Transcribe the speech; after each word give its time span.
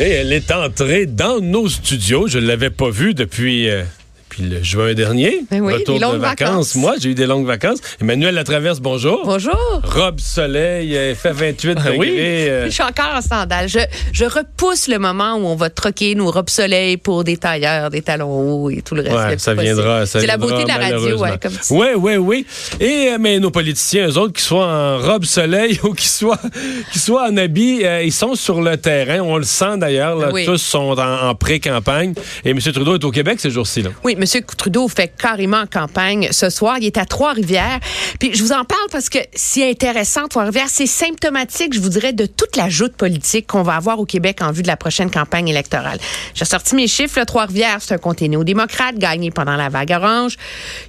Et 0.00 0.10
elle 0.10 0.32
est 0.32 0.52
entrée 0.52 1.06
dans 1.06 1.40
nos 1.40 1.68
studios. 1.68 2.28
Je 2.28 2.38
ne 2.38 2.46
l'avais 2.46 2.70
pas 2.70 2.88
vue 2.88 3.14
depuis, 3.14 3.68
euh, 3.68 3.82
depuis 4.38 4.56
le 4.56 4.62
juin 4.62 4.94
dernier. 4.94 5.40
Ben 5.50 5.60
oui, 5.60 5.74
Retour 5.74 5.94
des 5.94 6.00
longues 6.00 6.14
de 6.14 6.18
vacances. 6.18 6.48
vacances. 6.48 6.74
Moi, 6.76 6.94
j'ai 7.00 7.10
eu 7.10 7.14
des 7.14 7.26
longues 7.26 7.46
vacances. 7.46 7.78
Emmanuel 8.00 8.34
Latraverse, 8.34 8.80
bonjour. 8.80 9.22
Bonjour. 9.24 9.58
Robe 9.84 10.20
soleil, 10.20 10.96
euh, 10.96 11.14
fait 11.14 11.32
28 11.32 11.74
degrés. 11.74 11.96
Oui, 11.98 12.08
euh, 12.18 12.66
je 12.66 12.70
suis 12.70 12.82
encore 12.82 13.12
en 13.14 13.20
sandales. 13.20 13.68
Je, 13.68 13.78
je 14.12 14.24
repousse 14.24 14.88
le 14.88 14.98
moment 14.98 15.34
où 15.34 15.46
on 15.46 15.56
va 15.56 15.70
troquer 15.70 16.14
nos 16.14 16.30
robes 16.30 16.50
soleil 16.50 16.96
pour 16.96 17.24
des 17.24 17.36
tailleurs, 17.36 17.90
des 17.90 18.02
talons 18.02 18.30
hauts 18.64 18.70
et 18.70 18.82
tout 18.82 18.94
le 18.94 19.02
reste. 19.02 19.14
Ouais, 19.14 19.38
ça 19.38 19.54
viendra. 19.54 20.06
C'est 20.06 20.26
la 20.26 20.36
beauté 20.36 20.62
de 20.62 20.68
la 20.68 20.76
radio, 20.78 21.18
ouais, 21.18 21.38
comme 21.40 21.52
tu. 21.52 21.72
Oui, 21.72 21.88
oui, 21.96 22.16
oui. 22.16 22.46
Et 22.80 23.08
euh, 23.12 23.18
mais 23.20 23.38
nos 23.38 23.50
politiciens, 23.50 24.08
eux 24.08 24.18
autres, 24.18 24.32
qu'ils 24.34 24.44
soient 24.44 24.66
en 24.66 24.98
robe 24.98 25.24
soleil 25.24 25.78
ou 25.84 25.92
qu'ils 25.94 26.08
soient, 26.08 26.40
soient 26.94 27.28
en 27.28 27.36
habit, 27.36 27.84
euh, 27.84 28.02
ils 28.02 28.12
sont 28.12 28.34
sur 28.34 28.60
le 28.60 28.76
terrain. 28.76 29.20
On 29.20 29.36
le 29.36 29.44
sent 29.44 29.78
d'ailleurs. 29.78 30.32
Oui. 30.32 30.44
Tous 30.44 30.58
sont 30.58 30.96
en, 30.98 31.28
en 31.28 31.34
pré-campagne. 31.34 32.14
Et 32.44 32.50
M. 32.50 32.58
Trudeau 32.58 32.94
est 32.94 33.04
au 33.04 33.10
Québec 33.10 33.38
ces 33.40 33.50
jours-ci. 33.50 33.84
Oui, 34.04 34.16
M. 34.18 34.24
Trudeau 34.56 34.88
fait 34.88 35.12
carrément 35.16 35.64
campagne 35.66 36.28
ce 36.30 36.50
soir. 36.50 36.76
Il 36.78 36.86
est 36.86 36.98
à 36.98 37.04
Trois-Rivières. 37.04 37.80
Puis 38.20 38.34
je 38.34 38.42
vous 38.42 38.52
en 38.52 38.64
parle 38.64 38.88
parce 38.90 39.08
que 39.08 39.18
c'est 39.34 39.68
intéressant, 39.68 40.28
Trois-Rivières. 40.28 40.68
C'est 40.68 40.86
symptomatique, 40.86 41.74
je 41.74 41.80
vous 41.80 41.88
dirais, 41.88 42.12
de 42.12 42.26
toute 42.26 42.56
la 42.56 42.68
joute 42.68 42.94
politique 42.94 43.46
qu'on 43.46 43.62
va 43.62 43.76
avoir 43.76 43.98
au 43.98 44.04
Québec 44.04 44.38
en 44.42 44.52
vue 44.52 44.62
de 44.62 44.68
la 44.68 44.76
prochaine 44.76 45.10
campagne 45.10 45.48
électorale. 45.48 45.98
J'ai 46.34 46.44
sorti 46.44 46.74
mes 46.74 46.86
chiffres. 46.86 47.22
Trois-Rivières, 47.24 47.78
c'est 47.80 47.94
un 47.94 47.98
comté 47.98 48.28
néo-démocrate 48.28 48.96
gagné 48.96 49.30
pendant 49.30 49.56
la 49.56 49.68
vague 49.68 49.92
orange. 49.92 50.36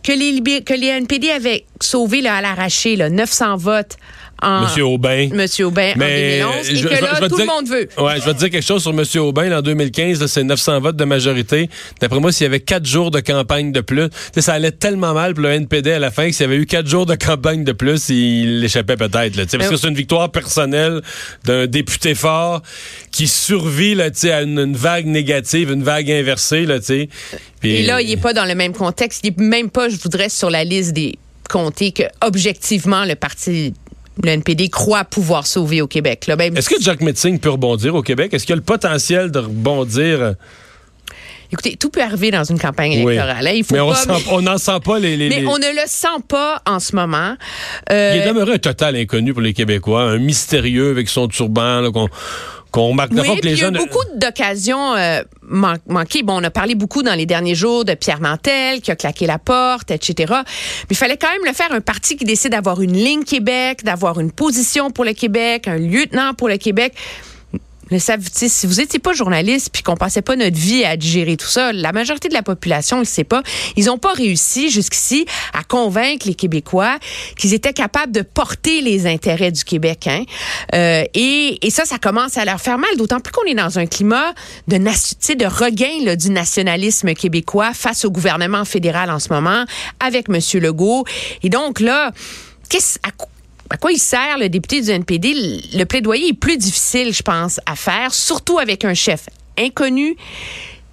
Que 0.04 0.12
les, 0.12 0.90
NPD 0.90 1.32
avaient 1.32 1.66
sauvé 1.82 2.22
là, 2.22 2.36
à 2.36 2.42
l'arraché 2.42 2.95
là, 2.95 3.10
900 3.10 3.58
votes 3.58 3.98
en... 4.42 4.62
Monsieur 4.64 4.84
Aubin. 4.86 5.30
Monsieur 5.34 5.66
Aubin 5.66 5.94
Mais, 5.95 6.42
en 6.44 6.52
2011. 6.52 6.56
euh, 6.56 6.72
Et 6.72 6.76
je- 6.76 6.88
que 6.88 6.95
je- 6.95 7.02
là, 7.02 7.09
je 7.22 7.26
tout 7.26 7.38
le 7.38 7.44
dire- 7.44 7.45
monde 7.54 7.68
veut. 7.68 7.90
Ouais, 7.98 8.14
je 8.20 8.26
vais 8.26 8.34
te 8.34 8.40
dire 8.40 8.50
quelque 8.50 8.66
chose 8.66 8.82
sur 8.82 8.92
M. 8.92 9.04
Aubin. 9.22 9.58
En 9.58 9.62
2015, 9.62 10.22
là, 10.22 10.28
c'est 10.28 10.44
900 10.44 10.80
votes 10.82 10.95
de 10.95 11.06
majorité. 11.06 11.70
D'après 12.00 12.20
moi, 12.20 12.32
s'il 12.32 12.44
y 12.44 12.48
avait 12.48 12.60
quatre 12.60 12.86
jours 12.86 13.12
de 13.12 13.20
campagne 13.20 13.72
de 13.72 13.82
plus, 13.82 14.10
ça 14.38 14.54
allait 14.54 14.72
tellement 14.72 15.14
mal 15.14 15.34
pour 15.34 15.44
le 15.44 15.50
NPD 15.52 15.92
à 15.92 16.00
la 16.00 16.12
fin 16.12 16.28
que 16.28 16.32
s'il 16.34 16.42
y 16.45 16.50
avait 16.50 16.58
eu 16.58 16.66
quatre 16.66 16.88
jours 16.88 17.06
de 17.06 17.16
campagne 17.16 17.64
de 17.64 17.72
plus, 17.72 18.10
il 18.10 18.62
l'échappait 18.62 18.95
peut-être. 18.98 19.36
Parce 19.58 19.70
que 19.70 19.76
c'est 19.78 19.88
une 19.88 19.95
victoire 19.95 20.32
personnelle 20.32 21.02
d'un 21.45 21.67
député 21.67 22.16
fort 22.16 22.62
qui 23.12 23.28
survit 23.28 23.95
là, 23.95 24.10
à 24.23 24.42
une, 24.42 24.60
une 24.60 24.76
vague 24.76 25.06
négative, 25.06 25.72
une 25.72 25.84
vague 25.84 26.10
inversée. 26.12 26.66
Là, 26.66 26.78
Et 27.64 27.84
là, 27.84 28.02
il 28.02 28.10
n'est 28.10 28.17
pas 28.17 28.34
dans 28.34 28.45
le 28.45 28.56
même 28.56 28.73
contexte. 28.73 29.22
Il 29.23 29.34
n'est 29.38 29.45
même 29.48 29.70
pas, 29.70 29.90
je 29.90 29.95
voudrais, 29.98 30.30
sur 30.30 30.50
la 30.50 30.64
liste 30.64 30.94
des 30.94 31.17
comtés 31.50 31.92
que, 31.92 32.04
objectivement, 32.22 33.06
le 33.06 33.16
parti, 33.16 33.73
le 34.23 34.30
NPD, 34.31 34.70
croit 34.70 35.03
pouvoir 35.06 35.48
sauver 35.48 35.81
au 35.81 35.88
Québec. 35.88 36.28
Là, 36.28 36.36
Est-ce 36.39 36.70
que 36.70 36.81
Jack 36.81 37.02
Metzing 37.02 37.39
peut 37.39 37.50
rebondir 37.52 37.95
au 37.95 38.02
Québec? 38.02 38.34
Est-ce 38.34 38.44
qu'il 38.45 38.52
y 38.52 38.53
a 38.53 38.58
le 38.58 38.61
potentiel 38.64 39.31
de 39.31 39.39
rebondir? 39.39 40.34
écoutez, 41.52 41.78
tout 41.78 41.89
peut 41.89 42.03
arriver 42.03 42.30
dans 42.30 42.44
une 42.44 42.59
campagne 42.59 42.92
électorale. 42.92 43.48
hein. 43.48 43.52
Il 43.56 43.64
faut 43.64 43.73
Mais 43.73 43.80
on 43.81 43.92
sent- 43.95 44.42
n'en 44.42 44.58
sent 44.59 44.80
pas 44.86 45.00
les... 45.00 45.17
les- 45.17 45.30
mais 45.30 45.39
les- 45.42 45.48
on 45.48 45.58
ne 45.58 45.66
le 45.73 45.88
sent 45.88 46.08
pas 46.28 46.61
en 46.67 46.80
ce 46.80 46.95
moment. 46.95 47.36
Euh, 47.92 48.14
Il 48.16 48.21
est 48.21 48.27
demeuré 48.27 48.54
un 48.54 48.58
total 48.60 48.95
inconnu 48.95 49.33
pour 49.33 49.42
les 49.42 49.54
Québécois, 49.54 50.04
un 50.04 50.20
mystérieux 50.20 50.92
avec 50.92 51.10
son 51.10 51.27
turban 51.27 51.82
là, 51.82 51.89
qu'on 51.92 52.08
qu'on 52.72 52.94
oui, 53.36 53.40
que 53.42 53.48
il 53.48 53.52
y 53.52 53.54
a 53.54 53.56
jeunes. 53.56 53.78
beaucoup 53.78 54.04
d'occasions 54.16 54.96
euh, 54.96 55.22
man- 55.42 55.80
manquées. 55.88 56.24
Bon, 56.24 56.40
on 56.40 56.44
a 56.44 56.50
parlé 56.50 56.76
beaucoup 56.76 57.04
dans 57.04 57.16
les 57.16 57.26
derniers 57.26 57.56
jours 57.56 57.86
de 57.86 57.94
Pierre 57.94 58.22
Mantel 58.22 58.82
qui 58.82 58.92
a 58.92 58.96
claqué 58.96 59.26
la 59.26 59.40
porte, 59.40 59.92
etc. 59.92 60.26
Mais 60.30 60.44
il 60.92 60.98
fallait 60.98 61.18
quand 61.18 61.32
même 61.32 61.46
le 61.46 61.54
faire 61.54 61.72
un 61.72 61.82
parti 61.82 62.16
qui 62.16 62.26
décide 62.26 62.52
d'avoir 62.52 62.82
une 62.82 62.94
ligne 62.94 63.24
Québec, 63.24 63.84
d'avoir 63.84 64.20
une 64.20 64.32
position 64.32 64.92
pour 64.92 65.06
le 65.06 65.14
Québec, 65.14 65.68
un 65.68 65.78
lieutenant 65.78 66.34
pour 66.34 66.50
le 66.50 66.58
Québec. 66.58 66.94
Le 67.92 68.00
savent- 68.00 68.27
si 68.32 68.67
vous 68.67 68.80
étiez 68.82 69.00
pas 69.00 69.14
journaliste 69.14 69.70
puis 69.72 69.83
qu'on 69.83 69.95
passait 69.95 70.22
pas 70.22 70.36
notre 70.36 70.58
vie 70.58 70.83
à 70.86 70.95
digérer 70.98 71.38
tout 71.38 71.48
ça, 71.48 71.72
la 71.73 71.92
majorité 71.92 72.30
de 72.30 72.33
la 72.33 72.44
population 72.44 72.98
ne 72.98 73.02
le 73.02 73.08
sait 73.08 73.23
pas. 73.23 73.42
Ils 73.76 73.86
n'ont 73.86 73.98
pas 73.98 74.14
réussi 74.14 74.70
jusqu'ici 74.70 75.26
à 75.54 75.64
convaincre 75.64 76.27
les 76.27 76.36
Québécois 76.36 76.98
qu'ils 77.38 77.54
étaient 77.54 77.73
capables 77.73 78.11
de 78.11 78.22
porter 78.22 78.82
les 78.82 79.08
intérêts 79.08 79.52
du 79.52 79.64
Québec. 79.64 80.08
Hein? 80.08 80.23
Euh, 80.76 81.04
et, 81.14 81.66
et 81.66 81.70
ça, 81.72 81.86
ça 81.86 81.98
commence 81.98 82.38
à 82.38 82.45
leur 82.45 82.61
faire 82.61 82.77
mal, 82.77 82.89
d'autant 82.98 83.20
plus 83.20 83.32
qu'on 83.32 83.45
est 83.45 83.55
dans 83.55 83.80
un 83.80 83.86
climat 83.86 84.33
de, 84.67 84.77
de 84.77 85.45
regain 85.45 86.04
là, 86.06 86.16
du 86.16 86.30
nationalisme 86.30 87.14
québécois 87.14 87.73
face 87.73 88.06
au 88.06 88.11
gouvernement 88.11 88.66
fédéral 88.66 89.10
en 89.10 89.20
ce 89.20 89.30
moment, 89.33 89.66
avec 90.00 90.27
M. 90.30 90.39
Legault. 90.61 91.06
Et 91.44 91.50
donc 91.50 91.80
là, 91.80 92.11
qu'est-ce 92.70 93.00
à 93.70 93.78
quoi- 93.78 93.92
il 93.92 94.00
sert 94.00 94.38
le 94.40 94.50
député 94.50 94.82
du 94.82 94.90
NPD? 94.90 95.34
Le 95.74 95.84
plaidoyer 95.86 96.30
est 96.30 96.34
plus 96.34 96.58
difficile, 96.58 97.14
je 97.14 97.22
pense, 97.22 97.60
à 97.66 97.76
faire, 97.76 98.14
surtout 98.14 98.60
avec 98.60 98.86
un 98.86 98.94
chef 98.94 99.26
inconnu 99.58 100.16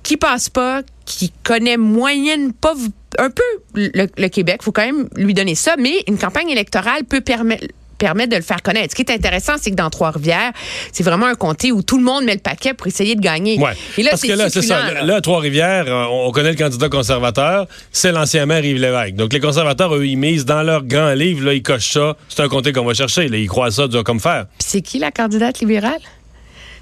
qui 0.02 0.16
passe 0.16 0.48
pas, 0.48 0.82
qui 1.04 1.32
connaît 1.42 1.76
moyenne 1.76 2.52
pas 2.52 2.74
un 3.18 3.30
peu 3.30 3.42
le, 3.74 4.06
le 4.16 4.28
Québec, 4.28 4.62
faut 4.62 4.72
quand 4.72 4.84
même 4.84 5.08
lui 5.16 5.34
donner 5.34 5.54
ça, 5.54 5.74
mais 5.78 6.02
une 6.06 6.18
campagne 6.18 6.50
électorale 6.50 7.04
peut 7.04 7.20
permettre 7.20 7.66
permettre 7.98 8.30
de 8.30 8.36
le 8.36 8.42
faire 8.42 8.62
connaître. 8.62 8.90
Ce 8.90 8.96
qui 8.96 9.02
est 9.02 9.14
intéressant, 9.14 9.54
c'est 9.60 9.70
que 9.70 9.76
dans 9.76 9.90
Trois-Rivières, 9.90 10.52
c'est 10.92 11.02
vraiment 11.02 11.26
un 11.26 11.34
comté 11.34 11.72
où 11.72 11.82
tout 11.82 11.98
le 11.98 12.04
monde 12.04 12.24
met 12.24 12.34
le 12.34 12.40
paquet 12.40 12.74
pour 12.74 12.86
essayer 12.86 13.14
de 13.14 13.20
gagner. 13.20 13.58
Ouais. 13.58 13.72
Et 13.96 14.02
là, 14.02 14.10
Parce 14.10 14.22
que 14.22 14.32
là, 14.32 14.50
c'est 14.50 14.62
ça. 14.62 15.02
Là, 15.02 15.20
Trois-Rivières, 15.20 15.86
on 16.10 16.30
connaît 16.32 16.50
le 16.50 16.56
candidat 16.56 16.88
conservateur, 16.88 17.66
c'est 17.92 18.12
l'ancien 18.12 18.46
maire 18.46 18.64
Yves 18.64 18.80
Lévesque. 18.80 19.14
Donc, 19.14 19.32
les 19.32 19.40
conservateurs, 19.40 19.94
eux, 19.94 20.06
ils 20.06 20.16
misent 20.16 20.44
dans 20.44 20.62
leur 20.62 20.82
grand 20.82 21.14
livre, 21.14 21.46
là, 21.46 21.54
ils 21.54 21.62
cochent 21.62 21.92
ça. 21.92 22.16
C'est 22.28 22.42
un 22.42 22.48
comté 22.48 22.72
qu'on 22.72 22.84
va 22.84 22.94
chercher. 22.94 23.28
Là, 23.28 23.36
ils 23.38 23.48
croient 23.48 23.70
ça 23.70 23.88
dur 23.88 24.04
comme. 24.04 24.20
Puis 24.20 24.44
c'est 24.58 24.80
qui 24.80 24.98
la 24.98 25.10
candidate 25.10 25.60
libérale? 25.60 26.00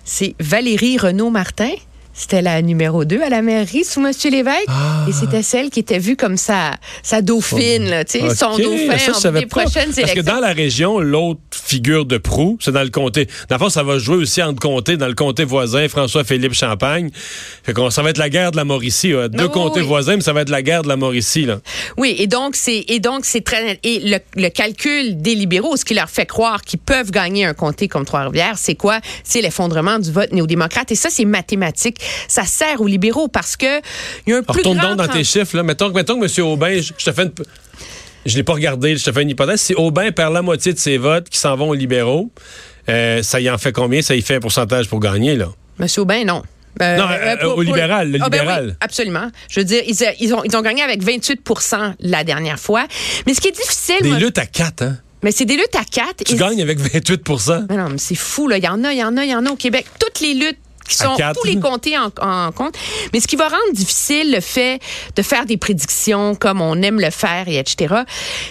C'est 0.05 0.35
Valérie 0.39 0.99
Renaud-Martin. 0.99 1.73
C'était 2.17 2.43
la 2.43 2.63
numéro 2.63 3.05
2 3.05 3.21
à 3.23 3.29
la 3.29 3.43
mairie 3.43 3.85
sous 3.85 4.01
M. 4.05 4.13
Lévesque. 4.31 4.65
Ah. 4.69 5.05
Et 5.09 5.13
c'était 5.13 5.43
celle 5.43 5.71
qui 5.71 5.81
était 5.81 5.99
vue 5.99 6.17
comme 6.17 6.37
sa, 6.37 6.73
sa 7.03 7.23
dauphine, 7.23 7.89
là, 7.91 8.05
son 8.07 8.57
dauphin 8.57 8.99
ça, 9.13 9.29
en 9.29 9.33
des 9.33 9.47
pas. 9.47 9.63
prochaines 9.63 9.87
Parce 9.87 9.99
élections. 9.99 10.23
que 10.23 10.27
dans 10.27 10.39
la 10.41 10.53
région, 10.53 11.01
l'autre 11.01 11.41
figure 11.51 12.05
de 12.07 12.19
proue, 12.19 12.57
c'est 12.61 12.71
dans 12.73 12.83
le 12.85 12.91
comté. 12.91 13.27
Dans 13.49 13.57
le 13.57 13.59
fond, 13.59 13.69
ça 13.69 13.83
va 13.83 13.99
jouer 13.99 14.17
aussi 14.17 14.43
entre 14.43 14.61
comtés, 14.61 14.97
dans 14.97 15.09
le 15.09 15.15
comté 15.15 15.45
voisin, 15.45 15.89
François-Philippe 15.89 16.55
Champagne. 16.55 17.11
Fait 17.65 17.73
qu'on, 17.73 17.91
ça 17.91 18.03
va 18.03 18.11
être 18.11 18.19
la 18.19 18.29
guerre 18.31 18.53
de 18.53 18.57
la 18.57 18.65
Mauricie. 18.65 19.11
Deux 19.11 19.29
Oui, 19.45 19.51
comtés 19.51 19.81
oui. 19.81 19.87
voisins, 19.87 20.15
mais 20.17 20.23
ça 20.23 20.33
va 20.33 20.43
être 20.43 20.51
la 20.51 20.63
guerre 20.63 20.83
de 20.83 20.89
la 20.89 20.97
Mauricie. 20.97 21.45
Là. 21.47 21.59
Oui, 21.97 22.15
et 22.19 22.27
donc 22.29 22.55
c'est 22.55 22.85
et 22.89 23.01
donc 23.01 23.25
c'est 23.25 23.41
très 23.43 23.81
et 23.83 23.99
le, 24.01 24.19
le 24.37 24.49
calcul 24.51 25.21
des 25.21 25.35
libéraux, 25.35 25.77
ce 25.77 25.85
qui 25.85 25.95
leur 25.95 26.09
fait 26.09 26.27
croire 26.27 26.63
qu'ils 26.63 26.79
peuvent 26.79 27.11
gagner 27.11 27.45
un 27.45 27.55
comté 27.55 27.89
comme 27.89 28.05
Trois-Rivières, 28.05 28.57
c'est 28.57 28.77
quoi? 28.77 29.01
C'est 29.25 29.41
l'effondrement 29.41 29.99
du 29.99 30.13
vote 30.13 30.33
néo-démocrate 30.33 30.93
et 30.93 30.95
ça 30.95 31.09
c'est 31.11 31.25
mathématique. 31.25 31.99
Ça 32.29 32.45
sert 32.45 32.81
aux 32.81 32.87
libéraux 32.87 33.29
parce 33.29 33.57
que 33.57 33.79
il 34.27 34.31
y 34.31 34.33
a 34.33 34.39
un 34.39 34.43
plus 34.43 34.59
Retourne 34.59 34.79
grand 34.79 34.97
donc 34.97 35.07
dans 35.07 35.13
tes 35.13 35.25
chiffres. 35.25 35.57
Là. 35.57 35.63
Mettons, 35.63 35.91
mettons 35.91 36.19
que 36.21 36.25
M. 36.41 36.47
Aubin, 36.47 36.81
je, 36.81 36.93
je 36.97 37.05
te 37.05 37.13
fais 37.13 37.23
une... 37.25 37.33
Je 38.27 38.37
l'ai 38.37 38.43
pas 38.43 38.55
regardé, 38.55 38.97
je 38.97 39.05
te 39.05 39.13
fais 39.13 39.23
une 39.23 39.31
hypothèse. 39.31 39.61
Si 39.61 39.75
Aubin 39.75 40.11
perd 40.11 40.33
la 40.33 40.41
moitié 40.43 40.73
de 40.73 40.79
ses 40.79 40.97
votes 40.97 41.29
qui 41.29 41.39
s'en 41.39 41.57
vont 41.57 41.69
aux 41.69 41.75
libéraux, 41.75 42.31
euh, 42.89 43.23
ça 43.23 43.41
y 43.41 43.51
en 43.51 43.59
fait 43.59 43.73
combien? 43.73 44.01
Ça 44.01 44.15
y 44.15 44.23
fait 44.23 44.37
un 44.37 44.41
pourcentage 44.41 44.89
pour 44.89 45.01
gagner, 45.01 45.37
là? 45.37 45.49
Monsieur 45.79 46.03
Aubin, 46.03 46.25
non. 46.25 46.43
Euh, 46.81 46.97
Non, 46.97 47.07
euh, 47.09 47.55
au 47.55 47.63
libéral, 47.63 48.11
le 48.11 48.19
Ah, 48.21 48.29
ben 48.29 48.39
libéral. 48.41 48.67
oui, 48.71 48.75
absolument. 48.81 49.31
Je 49.49 49.61
veux 49.61 49.65
dire, 49.65 49.83
ils, 49.87 49.95
ils 50.21 50.35
ont, 50.35 50.43
ils 50.43 50.57
ont 50.57 50.63
gagné 50.63 50.83
avec 50.83 51.03
28% 51.05 51.95
la 52.01 52.25
dernière 52.25 52.59
fois. 52.59 52.87
Mais 53.27 53.35
ce 53.35 53.41
qui 53.41 53.49
est 53.49 53.57
difficile, 53.57 54.01
Des 54.03 54.09
moi, 54.09 54.19
luttes 54.19 54.39
à 54.39 54.47
4, 54.47 54.83
hein? 54.83 54.97
mais 55.23 55.31
c'est 55.31 55.45
des 55.45 55.57
luttes 55.57 55.77
à 55.79 55.85
quatre. 55.85 56.25
Tu 56.25 56.35
et 56.35 56.37
gagnes 56.37 56.61
avec 56.63 56.79
28 56.79 57.23
Mais 57.69 57.77
non, 57.77 57.89
mais 57.91 57.99
c'est 57.99 58.15
fou, 58.15 58.49
là. 58.49 58.59
Il 58.59 58.65
y 58.65 58.69
en 58.69 58.83
a, 58.85 58.93
il 58.93 58.99
y 58.99 59.05
en 59.05 59.17
a, 59.17 59.25
il 59.25 59.31
y 59.31 59.35
en 59.35 59.47
a 59.47 59.51
au 59.51 59.57
Québec. 59.57 59.87
Toutes 59.99 60.21
les 60.21 60.35
luttes 60.35 60.59
qui 60.89 60.97
sont 60.97 61.17
tous 61.17 61.47
les 61.47 61.59
comtés 61.59 61.97
en, 61.99 62.11
en 62.21 62.53
compte. 62.53 62.75
Mais 63.13 63.21
ce 63.21 63.27
qui 63.27 63.37
va 63.37 63.49
rendre 63.49 63.73
difficile 63.73 64.33
le 64.33 64.41
fait 64.41 64.81
de 65.17 65.23
faire 65.23 65.47
des 65.47 65.57
prédictions 65.57 66.35
comme 66.35 66.61
on 66.61 66.81
aime 66.83 67.01
le 67.01 67.11
faire 67.11 67.49
et 67.49 67.59
etc., 67.59 67.95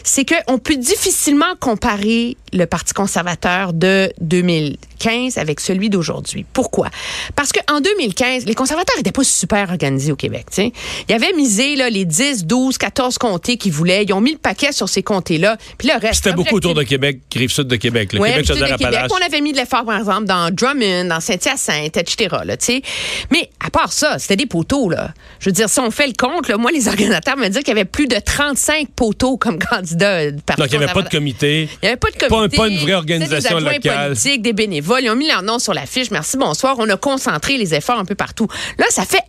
c'est 0.04 0.26
qu'on 0.26 0.58
peut 0.58 0.76
difficilement 0.78 1.56
comparer 1.60 2.38
le 2.52 2.66
Parti 2.66 2.94
conservateur 2.94 3.74
de 3.74 4.12
2015 4.22 5.38
avec 5.38 5.60
celui 5.60 5.90
d'aujourd'hui. 5.90 6.46
Pourquoi? 6.54 6.90
Parce 7.36 7.52
qu'en 7.52 7.82
2015, 7.82 8.46
les 8.46 8.54
conservateurs 8.54 8.96
n'étaient 8.96 9.12
pas 9.12 9.24
super 9.24 9.70
organisés 9.72 10.12
au 10.12 10.16
Québec. 10.16 10.46
tu 10.50 10.56
sais. 10.56 10.74
Ils 11.10 11.16
avaient 11.16 11.34
misé 11.34 11.76
là, 11.76 11.90
les 11.90 12.06
10, 12.06 12.46
12, 12.46 12.78
14 12.78 13.18
comtés 13.18 13.58
qu'ils 13.58 13.72
voulaient. 13.74 14.04
Ils 14.04 14.14
ont 14.14 14.22
mis 14.22 14.34
le 14.34 14.38
paquet 14.38 14.72
sur 14.72 14.88
ces 14.88 15.04
comtés-là. 15.04 15.58
Puis 15.78 15.88
le 15.88 16.00
reste... 16.00 16.24
C'était 16.24 16.36
beaucoup 16.36 16.56
autour 16.56 16.76
de 16.76 16.84
Québec, 16.84 17.22
rive 17.36 17.52
sud 17.52 17.68
de 17.68 17.76
Québec. 17.76 18.14
Le 18.14 18.20
Ouais, 18.20 18.44
Québec, 18.44 18.48
de 18.48 18.78
Québec. 18.78 19.00
On 19.12 19.26
avait 19.26 19.42
mis 19.42 19.52
de 19.52 19.58
l'effort, 19.58 19.84
par 19.84 19.98
exemple, 19.98 20.26
dans 20.26 20.54
Drummond, 20.54 21.06
dans 21.06 21.20
Saint-Hyacinthe, 21.20 21.98
etc. 21.98 22.23
etc. 22.24 22.44
Là. 22.46 22.56
Mais 23.32 23.50
à 23.66 23.70
part 23.70 23.92
ça, 23.92 24.20
c'était 24.20 24.36
des 24.36 24.46
poteaux. 24.46 24.90
Là. 24.90 25.14
Je 25.40 25.50
veux 25.50 25.52
dire, 25.54 25.70
si 25.70 25.80
on 25.80 25.92
fait 25.92 26.08
le 26.08 26.14
compte, 26.18 26.48
là, 26.48 26.58
moi, 26.58 26.72
les 26.72 26.88
organisateurs 26.94 27.38
me 27.38 27.48
disent 27.48 27.60
qu'il 27.60 27.70
y 27.70 27.72
avait 27.72 27.86
plus 27.86 28.08
de 28.08 28.18
35 28.18 28.90
poteaux 28.96 29.38
comme 29.38 29.60
candidats. 29.60 30.32
Donc, 30.32 30.42
il 30.72 30.78
n'y 30.78 30.84
avait 30.84 30.94
pas 30.94 31.02
de 31.02 31.10
comité. 31.10 31.70
Il 31.82 31.86
n'y 31.86 31.90
avait 31.90 31.98
pas 31.98 32.12
de 32.12 32.28
comité. 32.28 32.58
Pas, 32.58 32.68
une 32.68 32.78
vraie 32.78 32.94
organisation 32.94 33.60
des 33.60 33.66
locale. 33.66 34.10
politiques, 34.10 34.42
des 34.42 34.54
bénévoles. 34.54 35.04
Ils 35.04 35.10
ont 35.10 35.16
mis 35.16 35.28
leur 35.28 35.42
nom 35.42 35.60
sur 35.60 35.74
l'affiche. 35.74 36.12
Merci, 36.12 36.38
bonsoir. 36.38 36.76
On 36.80 36.90
a 36.90 36.98
concentré 36.98 37.58
les 37.58 37.74
efforts 37.74 38.00
un 38.00 38.06
peu 38.06 38.16
partout. 38.16 38.48
Là, 38.78 38.86
ça 38.90 39.06
fait 39.06 39.24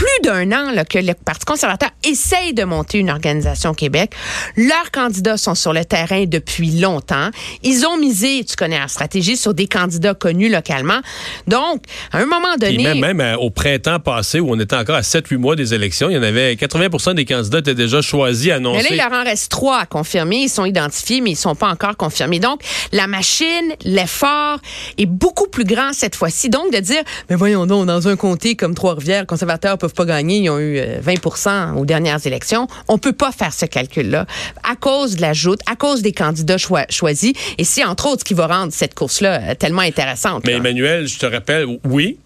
plus 0.00 0.24
d'un 0.24 0.50
an 0.52 0.70
là, 0.72 0.86
que 0.86 0.98
le 0.98 1.12
Parti 1.12 1.44
conservateur 1.44 1.90
essaye 2.08 2.54
de 2.54 2.64
monter 2.64 2.98
une 2.98 3.10
organisation 3.10 3.72
au 3.72 3.74
Québec. 3.74 4.12
Leurs 4.56 4.90
candidats 4.90 5.36
sont 5.36 5.54
sur 5.54 5.74
le 5.74 5.84
terrain 5.84 6.24
depuis 6.24 6.70
longtemps. 6.80 7.28
Ils 7.62 7.84
ont 7.84 7.98
misé, 7.98 8.42
tu 8.48 8.56
connais 8.56 8.78
la 8.78 8.88
stratégie, 8.88 9.36
sur 9.36 9.52
des 9.52 9.66
candidats 9.66 10.14
connus 10.14 10.48
localement. 10.48 11.00
Donc, 11.46 11.82
à 12.12 12.18
un 12.18 12.24
moment 12.24 12.56
donné... 12.58 12.80
Et 12.80 12.82
même, 12.82 13.00
même 13.00 13.20
euh, 13.20 13.36
au 13.36 13.50
printemps 13.50 14.00
passé, 14.00 14.40
où 14.40 14.50
on 14.50 14.58
était 14.58 14.74
encore 14.74 14.96
à 14.96 15.02
7-8 15.02 15.36
mois 15.36 15.54
des 15.54 15.74
élections, 15.74 16.08
il 16.08 16.14
y 16.14 16.18
en 16.18 16.22
avait 16.22 16.56
80 16.56 17.12
des 17.12 17.26
candidats 17.26 17.58
étaient 17.58 17.74
déjà 17.74 18.00
choisis, 18.00 18.52
annoncés. 18.52 18.88
Mais 18.90 18.96
là, 18.96 19.04
il 19.04 19.10
leur 19.10 19.20
en 19.20 19.24
reste 19.24 19.50
trois 19.50 19.80
à 19.80 19.84
confirmer. 19.84 20.44
Ils 20.44 20.48
sont 20.48 20.64
identifiés, 20.64 21.20
mais 21.20 21.32
ils 21.32 21.36
sont 21.36 21.54
pas 21.54 21.68
encore 21.68 21.98
confirmés. 21.98 22.40
Donc, 22.40 22.62
la 22.92 23.06
machine, 23.06 23.74
l'effort 23.84 24.60
est 24.96 25.04
beaucoup 25.04 25.48
plus 25.48 25.64
grand 25.64 25.92
cette 25.92 26.16
fois-ci. 26.16 26.48
Donc, 26.48 26.72
de 26.72 26.78
dire, 26.78 27.02
mais 27.28 27.36
voyons 27.36 27.66
donc, 27.66 27.84
dans 27.84 28.08
un 28.08 28.16
comté 28.16 28.56
comme 28.56 28.74
Trois-Rivières, 28.74 29.26
conservateurs 29.26 29.76
peuvent 29.76 29.89
pas 29.94 30.04
gagner, 30.04 30.38
ils 30.38 30.50
ont 30.50 30.58
eu 30.58 30.78
20% 30.78 31.48
euh, 31.48 31.72
aux 31.74 31.84
dernières 31.84 32.26
élections. 32.26 32.66
On 32.88 32.98
peut 32.98 33.12
pas 33.12 33.32
faire 33.32 33.52
ce 33.52 33.66
calcul-là 33.66 34.26
à 34.62 34.76
cause 34.76 35.16
de 35.16 35.20
la 35.20 35.32
joute, 35.32 35.60
à 35.70 35.76
cause 35.76 36.02
des 36.02 36.12
candidats 36.12 36.58
choisis. 36.58 37.32
Et 37.58 37.64
c'est 37.64 37.84
entre 37.84 38.06
autres 38.08 38.20
ce 38.20 38.24
qui 38.24 38.34
va 38.34 38.46
rendre 38.46 38.72
cette 38.72 38.94
course-là 38.94 39.50
euh, 39.50 39.54
tellement 39.54 39.82
intéressante. 39.82 40.44
Mais 40.46 40.52
Emmanuel, 40.52 41.06
je 41.06 41.18
te 41.18 41.26
rappelle, 41.26 41.66
oui, 41.84 42.18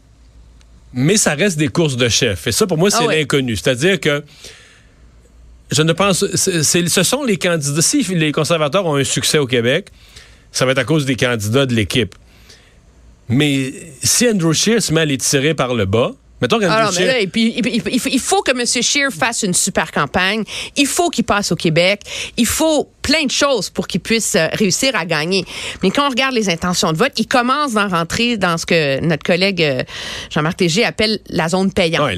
mais 0.92 1.16
ça 1.16 1.34
reste 1.34 1.58
des 1.58 1.68
courses 1.68 1.96
de 1.96 2.08
chef. 2.08 2.46
Et 2.46 2.52
ça, 2.52 2.66
pour 2.66 2.78
moi, 2.78 2.90
c'est 2.90 3.04
ah 3.08 3.12
l'inconnu. 3.12 3.56
C'est-à-dire 3.56 3.98
que 4.00 4.22
je 5.70 5.82
ne 5.82 5.92
pense, 5.92 6.24
ce 6.34 7.02
sont 7.02 7.24
les 7.24 7.36
candidats. 7.36 7.82
Si 7.82 8.02
les 8.14 8.32
conservateurs 8.32 8.86
ont 8.86 8.94
un 8.94 9.04
succès 9.04 9.38
au 9.38 9.46
Québec, 9.46 9.88
ça 10.52 10.64
va 10.64 10.72
être 10.72 10.78
à 10.78 10.84
cause 10.84 11.04
des 11.04 11.16
candidats 11.16 11.66
de 11.66 11.74
l'équipe. 11.74 12.14
Mais 13.28 13.72
si 14.02 14.28
Andrew 14.28 14.52
Scheer 14.52 14.82
se 14.82 14.92
met 14.92 15.00
à 15.00 15.04
les 15.04 15.18
tirer 15.18 15.54
par 15.54 15.74
le 15.74 15.86
bas, 15.86 16.12
alors, 16.42 16.92
mais 16.98 17.06
là, 17.06 17.18
et 17.20 17.26
puis, 17.26 17.54
il, 17.56 18.20
faut 18.20 18.42
que 18.42 18.50
M. 18.50 18.66
Scheer 18.66 19.10
fasse 19.10 19.42
une 19.44 19.54
super 19.54 19.90
campagne. 19.92 20.44
Il 20.76 20.86
faut 20.86 21.08
qu'il 21.08 21.24
passe 21.24 21.52
au 21.52 21.56
Québec. 21.56 22.02
Il 22.36 22.46
faut 22.46 22.90
plein 23.04 23.26
de 23.26 23.30
choses 23.30 23.68
pour 23.68 23.86
qu'il 23.86 24.00
puisse 24.00 24.34
euh, 24.34 24.48
réussir 24.54 24.96
à 24.96 25.04
gagner. 25.04 25.44
Mais 25.82 25.90
quand 25.90 26.06
on 26.06 26.08
regarde 26.08 26.34
les 26.34 26.48
intentions 26.48 26.90
de 26.90 26.96
vote, 26.96 27.12
il 27.18 27.28
commence 27.28 27.74
d'en 27.74 27.86
rentrer 27.86 28.38
dans 28.38 28.56
ce 28.56 28.64
que 28.64 28.98
notre 29.00 29.22
collègue 29.22 29.62
euh, 29.62 29.82
Jean-Marc 30.30 30.62
Léger 30.62 30.84
appelle 30.84 31.18
la 31.28 31.48
zone 31.48 31.70
payante. 31.70 32.10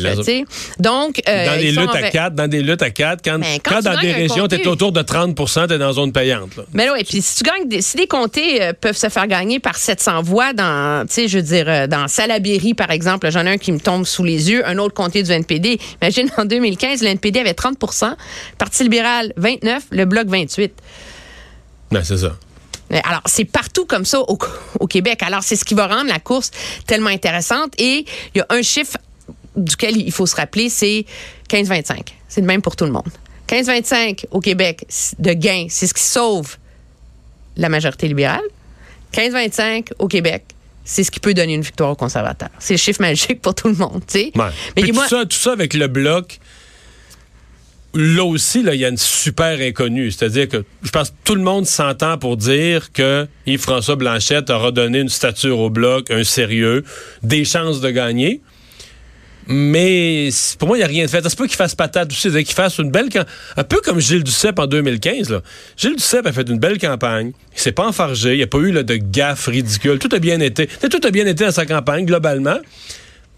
Donc, 0.79 1.21
euh, 1.29 1.47
dans 1.47 1.61
des 1.61 1.73
luttes 1.73 1.95
à 1.95 2.11
quatre, 2.11 2.35
dans 2.37 2.49
des 2.49 2.63
luttes 2.63 2.83
à 2.83 2.91
quatre, 2.91 3.21
quand, 3.23 3.41
quand, 3.65 3.83
dans 3.83 4.01
des 4.01 4.13
régions, 4.13 4.47
tu 4.47 4.55
es 4.55 4.67
autour 4.69 4.93
de 4.93 5.03
30 5.03 5.37
tu 5.37 5.75
es 5.75 5.79
dans 5.79 5.93
zone 5.93 6.13
payante. 6.13 6.61
Mais 6.73 6.89
oui, 6.89 7.01
et 7.01 7.05
puis 7.05 7.21
si 7.21 7.43
tu 7.43 7.43
gagnes, 7.43 7.81
si 7.81 7.97
des 7.97 8.07
comtés 8.07 8.71
peuvent 8.81 8.97
se 8.97 9.09
faire 9.09 9.27
gagner 9.27 9.59
par 9.59 9.77
700 9.77 10.23
voix 10.23 10.53
dans, 10.53 11.05
tu 11.09 11.15
sais, 11.15 11.29
je 11.29 11.39
veux 11.39 11.43
dire, 11.43 11.89
dans 11.89 12.07
Salaberry, 12.07 12.75
par 12.75 12.93
exemple, 12.93 13.29
j'en 13.33 13.45
ai 13.45 13.51
un 13.51 13.59
qui 13.59 13.73
me 13.73 13.81
tombe 13.81 14.07
sous 14.07 14.23
les 14.23 14.51
yeux, 14.51 14.67
un 14.67 14.79
autre 14.79 14.95
comté 14.95 15.25
du 15.25 15.33
NPD. 15.33 15.81
Imagine, 16.01 16.31
en 16.37 16.45
2015, 16.45 17.03
le 17.03 17.09
NPD 17.09 17.41
avait 17.41 17.53
30% 17.53 18.15
Parti 18.59 18.85
libéral, 18.85 19.33
29 19.37 19.85
le 19.91 20.05
Bloc, 20.05 20.29
28 20.29 20.76
ben, 21.91 22.03
c'est 22.03 22.19
ça. 22.19 22.37
Alors, 22.91 23.23
c'est 23.27 23.45
partout 23.45 23.85
comme 23.85 24.05
ça 24.05 24.21
au, 24.21 24.87
Québec. 24.87 25.23
Alors, 25.23 25.43
c'est 25.43 25.57
ce 25.57 25.65
qui 25.65 25.75
va 25.75 25.87
rendre 25.87 26.09
la 26.09 26.21
course 26.21 26.51
tellement 26.87 27.11
intéressante. 27.11 27.73
Et 27.79 28.05
il 28.35 28.39
y 28.39 28.41
a 28.41 28.47
un 28.51 28.63
chiffre 28.63 28.97
duquel 29.57 29.97
il 29.97 30.13
faut 30.13 30.27
se 30.27 30.37
rappeler, 30.37 30.69
c'est 30.69 31.05
15-25. 31.51 32.01
C'est 32.29 32.41
le 32.41 32.47
même 32.47 32.63
pour 32.63 32.77
tout 32.77 32.85
le 32.85 32.93
monde. 32.93 33.09
15-25 33.49 34.27
au 34.31 34.41
Québec 34.41 34.87
de 35.19 35.33
gains, 35.33 35.67
c'est 35.69 35.87
ce 35.87 35.95
qui 35.95 36.03
sauve 36.03 36.57
la 37.57 37.69
majorité 37.69 38.09
libérale. 38.09 38.43
15-25 39.13 39.93
au 39.99 40.09
Québec, 40.09 40.45
c'est 40.85 41.05
ce 41.05 41.11
qui 41.11 41.21
peut 41.21 41.33
donner 41.33 41.55
une 41.55 41.63
victoire 41.63 41.91
aux 41.91 41.97
conservateurs. 41.97 42.51
C'est 42.59 42.75
le 42.75 42.79
chiffre 42.79 43.01
magique 43.03 43.41
pour 43.41 43.55
tout 43.55 43.69
le 43.69 43.75
monde, 43.75 44.03
tu 44.07 44.19
sais. 44.19 44.33
Mais 44.77 44.83
tout, 44.83 44.95
ça, 45.09 45.25
tout 45.25 45.37
ça 45.37 45.53
avec 45.53 45.75
le 45.75 45.87
bloc, 45.87 46.39
là 47.97 48.25
aussi, 48.25 48.61
il 48.61 48.75
y 48.75 48.85
a 48.85 48.89
une 48.89 48.97
super 48.97 49.61
inconnue. 49.61 50.11
C'est-à-dire 50.11 50.49
que 50.49 50.65
je 50.83 50.91
pense 50.91 51.11
que 51.11 51.15
tout 51.25 51.35
le 51.35 51.43
monde 51.43 51.67
s'entend 51.67 52.19
pour 52.19 52.37
dire 52.37 52.93
que 52.93 53.27
Yves-François 53.47 53.97
Blanchette 53.97 54.51
aura 54.51 54.71
donné 54.71 55.01
une 55.01 55.09
stature 55.09 55.59
au 55.59 55.71
bloc, 55.71 56.11
un 56.11 56.25
sérieux, 56.25 56.85
des 57.23 57.45
chances 57.45 57.81
de 57.81 57.91
gagner. 57.91 58.41
Mais 59.49 60.31
pour 60.59 60.69
moi, 60.69 60.77
il 60.77 60.81
n'y 60.81 60.85
a 60.85 60.89
rien 60.89 61.05
de 61.05 61.11
fait. 61.11 61.23
C'est 61.23 61.39
pas 61.39 61.47
qu'il 61.47 61.57
fasse 61.57 61.75
patate 61.77 62.11
aussi, 62.11 62.31
qu'il 62.31 62.55
fasse 62.55 62.79
une 62.79 62.91
belle 62.91 63.09
Un 63.57 63.63
peu 63.63 63.81
comme 63.81 64.01
Gilles 64.01 64.25
Duceppe 64.25 64.59
en 64.59 64.67
2015. 64.67 65.31
Là. 65.31 65.41
Gilles 65.77 65.97
Duceppe 65.97 66.27
a 66.27 66.33
fait 66.33 66.49
une 66.49 66.59
belle 66.59 66.79
campagne. 66.79 67.31
Il 67.55 67.61
s'est 67.61 67.73
pas 67.73 67.87
enfargé. 67.87 68.33
Il 68.33 68.39
n'y 68.39 68.43
a 68.43 68.49
pas 68.49 68.59
eu 68.59 68.73
de 68.73 68.97
gaffe 68.97 69.47
ridicule. 69.47 70.01
Tout 70.01 70.09
a 70.13 70.19
bien 70.19 70.41
été. 70.41 70.67
Tout 70.67 71.01
a 71.05 71.11
bien 71.11 71.27
été 71.27 71.45
dans 71.45 71.53
sa 71.53 71.65
campagne, 71.65 72.05
globalement. 72.07 72.59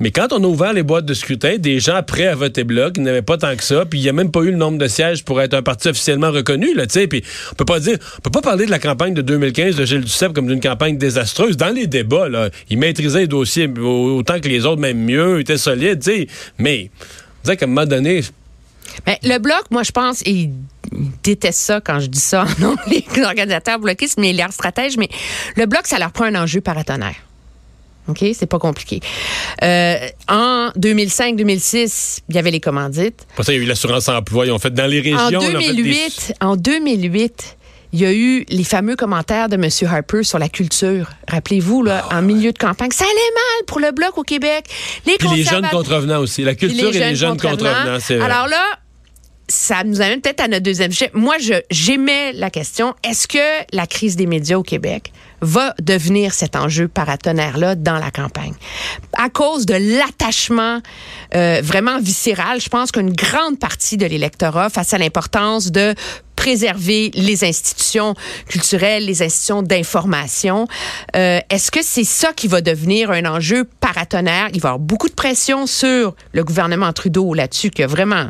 Mais 0.00 0.12
quand 0.12 0.33
on 0.33 0.43
a 0.45 0.47
ouvert 0.47 0.73
les 0.73 0.83
boîtes 0.83 1.06
de 1.06 1.15
scrutin, 1.15 1.56
des 1.59 1.81
gens 1.81 2.03
prêts 2.03 2.29
à 2.29 2.35
voter 2.35 2.65
bloc, 2.65 2.95
il 2.97 3.03
n'y 3.03 3.09
avait 3.09 3.23
pas 3.23 3.37
tant 3.37 3.56
que 3.56 3.65
ça, 3.65 3.85
puis 3.85 3.99
il 3.99 4.03
n'y 4.03 4.09
a 4.09 4.12
même 4.12 4.31
pas 4.31 4.41
eu 4.41 4.50
le 4.50 4.56
nombre 4.56 4.79
de 4.79 4.87
sièges 4.87 5.25
pour 5.25 5.41
être 5.41 5.55
un 5.55 5.62
parti 5.62 5.89
officiellement 5.89 6.31
reconnu, 6.31 6.75
là, 6.75 6.87
tu 6.87 6.95
sais, 6.95 7.06
puis 7.09 7.25
on 7.53 7.55
peut 7.56 7.65
pas 7.65 7.81
dire, 7.81 7.99
on 8.19 8.21
peut 8.21 8.31
pas 8.31 8.41
parler 8.41 8.67
de 8.67 8.71
la 8.71 8.79
campagne 8.79 9.15
de 9.15 9.23
2015 9.23 9.77
de 9.77 9.85
Gilles 9.85 10.05
Duceppe 10.05 10.33
comme 10.33 10.47
d'une 10.47 10.61
campagne 10.61 10.99
désastreuse. 10.99 11.56
Dans 11.56 11.75
les 11.75 11.87
débats, 11.87 12.29
là, 12.29 12.50
il 12.71 12.79
maîtrisait 12.79 13.21
les 13.21 13.27
dossiers 13.27 13.69
autant 13.69 14.39
que 14.39 14.49
les 14.49 14.67
autres, 14.67 14.81
même 14.81 14.99
mieux, 14.99 15.39
il 15.39 15.41
était 15.41 15.59
solide, 15.59 16.00
tu 16.00 16.12
sais, 16.12 16.27
mais, 16.59 16.91
on 17.43 17.45
dirait 17.45 17.56
qu'à 17.56 17.67
un 17.67 17.69
moment 17.69 17.87
donné... 17.87 18.23
Mais 19.06 19.19
le 19.23 19.39
bloc, 19.39 19.65
moi, 19.71 19.83
je 19.83 19.93
pense, 19.93 20.23
il 20.23 20.50
déteste 21.23 21.61
ça 21.61 21.81
quand 21.81 22.00
je 22.00 22.06
dis 22.06 22.21
ça, 22.21 22.47
non, 22.61 22.77
les 22.89 23.05
organisateurs 23.23 23.79
bloquistes, 23.79 24.19
mais 24.19 24.33
les 24.33 24.45
stratèges, 24.50 24.97
mais 24.97 25.09
le 25.56 25.67
bloc, 25.67 25.87
ça 25.87 25.99
leur 25.99 26.12
prend 26.12 26.25
un 26.25 26.35
enjeu 26.37 26.61
paratonnerre. 26.61 27.17
OK? 28.09 28.25
C'est 28.35 28.47
pas 28.47 28.59
compliqué. 28.59 29.01
Euh, 29.63 29.97
en 30.29 30.71
2005-2006, 30.79 32.21
il 32.29 32.35
y 32.35 32.39
avait 32.39 32.51
les 32.51 32.61
commandites. 32.61 33.27
Pour 33.37 33.45
ça, 33.45 33.53
il 33.53 33.57
y 33.57 33.61
a 33.61 33.63
eu 33.65 33.67
l'assurance 33.67 34.09
emploi. 34.09 34.47
Ils 34.47 34.53
ont 34.53 34.59
fait 34.59 34.73
dans 34.73 34.87
les 34.87 35.01
régions. 35.01 35.41
En 35.41 35.51
2008, 35.51 36.35
en 36.41 36.57
2008 36.57 37.59
il 37.93 38.01
y 38.01 38.05
a 38.05 38.13
eu 38.13 38.45
les 38.49 38.65
fameux 38.65 38.97
commentaires 38.97 39.49
de 39.49 39.55
M. 39.55 39.69
Harper 39.91 40.23
sur 40.23 40.39
la 40.39 40.49
culture. 40.49 41.09
Rappelez-vous, 41.27 41.83
là, 41.83 42.05
ah, 42.11 42.19
en 42.19 42.23
milieu 42.23 42.53
de 42.53 42.59
campagne, 42.59 42.91
ça 42.93 43.05
allait 43.05 43.15
mal 43.15 43.65
pour 43.67 43.81
le 43.81 43.93
Bloc 43.93 44.19
au 44.19 44.23
Québec. 44.23 44.67
Les, 45.07 45.17
les 45.35 45.43
jeunes 45.43 45.67
contrevenants 45.71 46.21
aussi. 46.21 46.43
La 46.43 46.55
culture 46.55 46.95
et 46.95 46.99
les 46.99 47.15
jeunes 47.15 47.41
contrevenants. 47.41 47.99
c'est 48.00 48.21
Alors 48.21 48.47
là, 48.47 48.62
ça 49.49 49.83
nous 49.85 50.00
amène 50.00 50.21
peut-être 50.21 50.43
à 50.43 50.49
notre 50.49 50.62
deuxième 50.62 50.93
sujet. 50.93 51.11
Moi, 51.14 51.37
j'aimais 51.71 52.33
la 52.33 52.50
question, 52.50 52.95
est-ce 53.02 53.26
que 53.26 53.64
la 53.73 53.87
crise 53.87 54.17
des 54.17 54.26
médias 54.26 54.59
au 54.59 54.62
Québec 54.62 55.12
va 55.40 55.75
devenir 55.81 56.35
cet 56.35 56.57
enjeu 56.57 56.88
paratonnerre-là 56.88 57.75
dans 57.75 57.99
la 57.99 58.11
campagne? 58.11 58.55
À 59.17 59.31
cause 59.31 59.67
de 59.67 59.75
l'attachement 59.75 60.81
euh, 61.35 61.61
vraiment 61.62 61.99
viscéral, 61.99 62.61
je 62.61 62.69
pense 62.69 62.93
qu'une 62.93 63.12
grande 63.12 63.59
partie 63.59 63.97
de 63.97 64.07
l'électorat, 64.07 64.69
face 64.69 64.93
à 64.93 64.99
l'importance 64.99 65.71
de 65.71 65.95
préserver 66.37 67.11
les 67.14 67.43
institutions 67.43 68.14
culturelles, 68.49 69.05
les 69.05 69.23
institutions 69.23 69.62
d'information. 69.62 70.69
Euh, 71.17 71.40
Est-ce 71.50 71.73
que 71.73 71.81
c'est 71.83 72.05
ça 72.05 72.33
qui 72.33 72.47
va 72.47 72.61
devenir 72.61 73.11
un 73.11 73.25
enjeu 73.25 73.64
paratonnerre? 73.81 74.49
Il 74.55 74.61
va 74.61 74.69
y 74.69 74.71
avoir 74.71 74.78
beaucoup 74.78 75.09
de 75.09 75.14
pression 75.14 75.67
sur 75.67 76.14
le 76.33 76.45
gouvernement 76.45 76.93
Trudeau 76.93 77.35
là-dessus, 77.35 77.71
qui 77.71 77.83
a 77.83 77.88
vraiment 77.88 78.28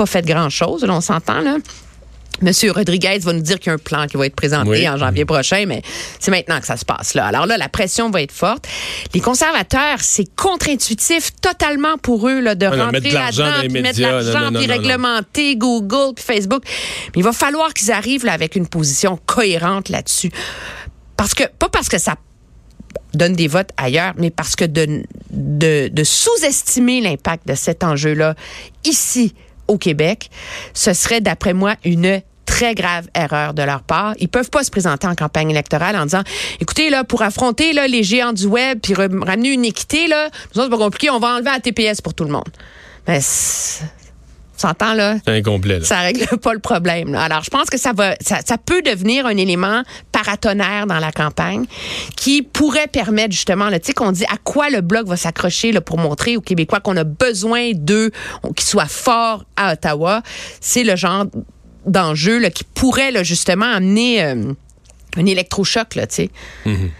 pas 0.00 0.06
fait 0.06 0.24
grand-chose, 0.24 0.86
on 0.88 1.02
s'entend, 1.02 1.40
là. 1.42 1.58
Monsieur 2.40 2.72
Rodriguez 2.72 3.18
va 3.18 3.34
nous 3.34 3.42
dire 3.42 3.58
qu'il 3.58 3.66
y 3.66 3.70
a 3.70 3.74
un 3.74 3.76
plan 3.76 4.06
qui 4.06 4.16
va 4.16 4.24
être 4.24 4.34
présenté 4.34 4.88
en 4.88 4.96
janvier 4.96 5.26
prochain, 5.26 5.66
mais 5.66 5.82
c'est 6.18 6.30
maintenant 6.30 6.58
que 6.58 6.64
ça 6.64 6.78
se 6.78 6.86
passe 6.86 7.12
là. 7.12 7.26
Alors 7.26 7.44
là, 7.44 7.58
la 7.58 7.68
pression 7.68 8.08
va 8.08 8.22
être 8.22 8.32
forte. 8.32 8.66
Les 9.12 9.20
conservateurs, 9.20 9.98
c'est 9.98 10.24
contre-intuitif 10.36 11.32
totalement 11.42 11.98
pour 11.98 12.26
eux 12.30 12.40
là, 12.40 12.54
de 12.54 12.64
rentrer 12.64 13.10
là-dedans, 13.10 13.60
puis 13.60 13.68
mettre 13.68 14.00
l'argent, 14.00 14.50
puis 14.54 14.64
réglementer 14.64 15.56
Google, 15.56 16.14
puis 16.14 16.24
Facebook. 16.24 16.62
Mais 16.64 17.20
il 17.20 17.24
va 17.24 17.34
falloir 17.34 17.74
qu'ils 17.74 17.92
arrivent 17.92 18.24
là, 18.24 18.32
avec 18.32 18.56
une 18.56 18.68
position 18.68 19.18
cohérente 19.26 19.90
là-dessus. 19.90 20.30
Parce 21.18 21.34
que, 21.34 21.44
pas 21.58 21.68
parce 21.68 21.90
que 21.90 21.98
ça 21.98 22.14
donne 23.12 23.34
des 23.34 23.48
votes 23.48 23.72
ailleurs, 23.76 24.14
mais 24.16 24.30
parce 24.30 24.56
que 24.56 24.64
de, 24.64 25.02
de, 25.30 25.88
de 25.88 26.04
sous-estimer 26.04 27.02
l'impact 27.02 27.46
de 27.46 27.54
cet 27.54 27.84
enjeu-là 27.84 28.34
ici, 28.84 29.34
au 29.70 29.78
Québec, 29.78 30.30
ce 30.74 30.92
serait, 30.92 31.20
d'après 31.20 31.54
moi, 31.54 31.76
une 31.84 32.20
très 32.44 32.74
grave 32.74 33.06
erreur 33.14 33.54
de 33.54 33.62
leur 33.62 33.82
part. 33.82 34.14
Ils 34.18 34.28
peuvent 34.28 34.50
pas 34.50 34.64
se 34.64 34.70
présenter 34.70 35.06
en 35.06 35.14
campagne 35.14 35.50
électorale 35.50 35.96
en 35.96 36.04
disant, 36.04 36.22
écoutez, 36.60 36.90
là, 36.90 37.04
pour 37.04 37.22
affronter 37.22 37.72
là, 37.72 37.86
les 37.86 38.02
géants 38.02 38.32
du 38.32 38.46
web 38.46 38.80
puis 38.82 38.94
ramener 38.94 39.52
une 39.52 39.64
équité, 39.64 40.08
là, 40.08 40.28
nous 40.54 40.60
autres, 40.60 40.70
c'est 40.70 40.78
pas 40.78 40.84
compliqué, 40.84 41.10
on 41.10 41.20
va 41.20 41.36
enlever 41.36 41.50
la 41.50 41.60
TPS 41.60 42.00
pour 42.00 42.12
tout 42.12 42.24
le 42.24 42.32
monde. 42.32 42.48
Mais 43.06 43.20
s'entend 44.60 44.94
là? 44.94 45.16
C'est 45.24 45.36
incomplet. 45.36 45.80
Ça 45.82 46.00
règle 46.00 46.26
pas 46.42 46.52
le 46.52 46.58
problème. 46.58 47.14
Alors, 47.14 47.42
je 47.42 47.50
pense 47.50 47.70
que 47.70 47.78
ça 47.78 47.92
va, 47.92 48.14
ça, 48.20 48.58
peut 48.58 48.82
devenir 48.82 49.26
un 49.26 49.36
élément 49.36 49.82
paratonnerre 50.22 50.86
dans 50.86 50.98
la 50.98 51.12
campagne 51.12 51.64
qui 52.16 52.42
pourrait 52.42 52.86
permettre 52.86 53.32
justement, 53.32 53.70
tu 53.70 53.78
sais, 53.82 53.92
qu'on 53.92 54.12
dit 54.12 54.24
à 54.24 54.36
quoi 54.42 54.70
le 54.70 54.80
bloc 54.80 55.06
va 55.06 55.16
s'accrocher 55.16 55.72
pour 55.80 55.98
montrer 55.98 56.36
aux 56.36 56.40
Québécois 56.40 56.80
qu'on 56.80 56.96
a 56.96 57.04
besoin 57.04 57.72
d'eux, 57.74 58.10
qu'ils 58.56 58.66
soient 58.66 58.86
forts 58.86 59.44
à 59.56 59.72
Ottawa. 59.72 60.22
C'est 60.60 60.84
le 60.84 60.96
genre 60.96 61.26
d'enjeu 61.86 62.40
qui 62.48 62.64
pourrait 62.64 63.24
justement 63.24 63.66
amener 63.66 64.22
euh, 64.22 64.52
un 65.16 65.26
électrochoc, 65.26 65.88
tu 65.90 66.00
sais. 66.08 66.30
Mhm. 66.66 66.90